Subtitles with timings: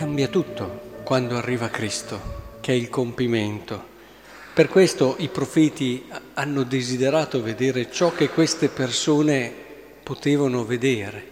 [0.00, 3.84] Cambia tutto quando arriva Cristo, che è il compimento.
[4.54, 9.52] Per questo i profeti hanno desiderato vedere ciò che queste persone
[10.02, 11.22] potevano vedere.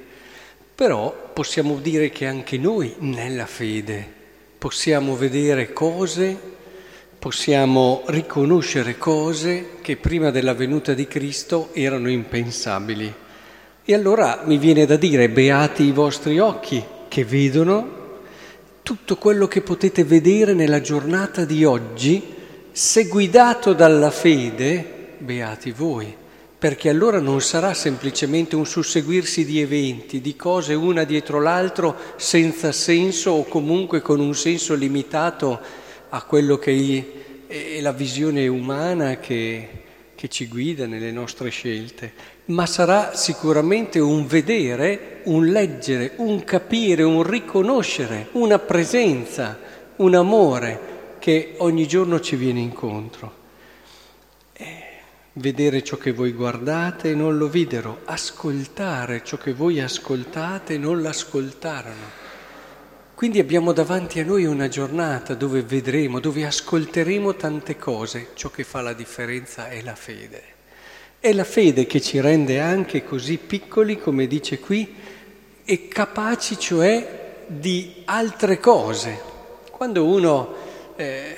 [0.75, 4.07] Però possiamo dire che anche noi nella fede
[4.59, 6.39] possiamo vedere cose,
[7.19, 13.15] possiamo riconoscere cose che prima della venuta di Cristo erano impensabili.
[13.83, 17.98] E allora mi viene da dire, beati i vostri occhi che vedono
[18.88, 22.23] tutto quello che potete vedere nella giornata di oggi,
[22.73, 26.16] se guidato dalla fede, beati voi,
[26.59, 32.72] perché allora non sarà semplicemente un susseguirsi di eventi, di cose una dietro l'altro senza
[32.72, 35.61] senso o comunque con un senso limitato
[36.08, 39.69] a quello che è la visione umana che,
[40.14, 42.12] che ci guida nelle nostre scelte,
[42.47, 49.59] ma sarà sicuramente un vedere, un leggere, un capire, un riconoscere, una presenza,
[49.97, 53.35] un amore che ogni giorno ci viene incontro.
[54.55, 54.83] Eh,
[55.35, 60.79] vedere ciò che voi guardate e non lo videro, ascoltare ciò che voi ascoltate e
[60.79, 62.27] non l'ascoltarono.
[63.15, 68.29] Quindi abbiamo davanti a noi una giornata dove vedremo, dove ascolteremo tante cose.
[68.35, 70.57] Ciò che fa la differenza è la fede.
[71.20, 74.95] È la fede che ci rende anche così piccoli, come dice qui,
[75.70, 79.20] e capaci cioè di altre cose.
[79.70, 80.55] Quando uno
[80.97, 81.36] eh,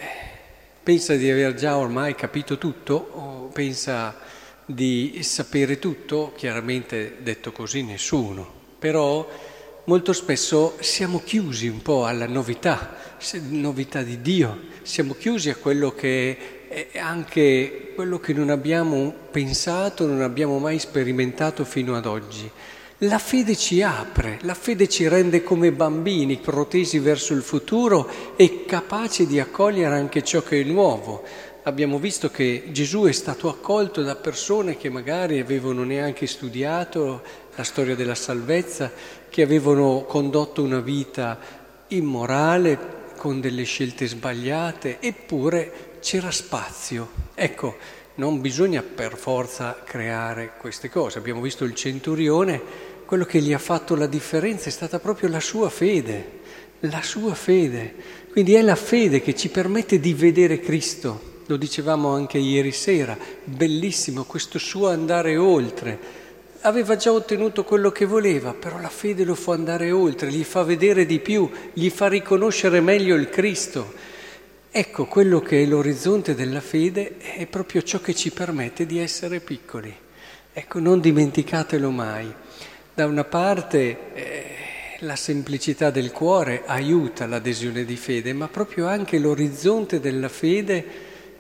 [0.85, 4.17] pensa di aver già ormai capito tutto o pensa
[4.65, 9.29] di sapere tutto, chiaramente detto così nessuno, però
[9.87, 12.95] molto spesso siamo chiusi un po' alla novità,
[13.49, 20.07] novità di Dio, siamo chiusi a quello che è anche quello che non abbiamo pensato,
[20.07, 22.49] non abbiamo mai sperimentato fino ad oggi.
[23.05, 28.07] La fede ci apre, la fede ci rende come bambini protesi verso il futuro
[28.37, 31.23] e capaci di accogliere anche ciò che è nuovo.
[31.63, 37.23] Abbiamo visto che Gesù è stato accolto da persone che magari avevano neanche studiato
[37.55, 38.93] la storia della salvezza,
[39.31, 41.39] che avevano condotto una vita
[41.89, 47.09] immorale, con delle scelte sbagliate, eppure c'era spazio.
[47.35, 47.77] Ecco,
[48.17, 51.19] non bisogna per forza creare queste cose.
[51.19, 55.41] Abbiamo visto il centurione, quello che gli ha fatto la differenza è stata proprio la
[55.41, 56.39] sua fede,
[56.83, 57.93] la sua fede.
[58.31, 61.41] Quindi è la fede che ci permette di vedere Cristo.
[61.47, 65.99] Lo dicevamo anche ieri sera, bellissimo questo suo andare oltre
[66.61, 70.63] aveva già ottenuto quello che voleva, però la fede lo fa andare oltre, gli fa
[70.63, 73.93] vedere di più, gli fa riconoscere meglio il Cristo.
[74.71, 79.41] Ecco, quello che è l'orizzonte della fede è proprio ciò che ci permette di essere
[79.41, 79.93] piccoli.
[80.53, 82.33] Ecco, non dimenticatelo mai.
[83.01, 84.45] Da una parte eh,
[84.99, 90.85] la semplicità del cuore aiuta l'adesione di fede, ma proprio anche l'orizzonte della fede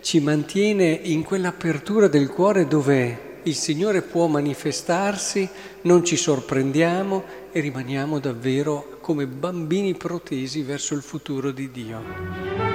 [0.00, 5.46] ci mantiene in quell'apertura del cuore dove il Signore può manifestarsi,
[5.82, 12.69] non ci sorprendiamo e rimaniamo davvero come bambini protesi verso il futuro di Dio.